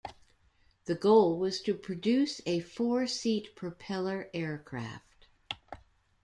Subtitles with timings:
[0.85, 5.27] The goal was to produce a four-seat propeller aircraft.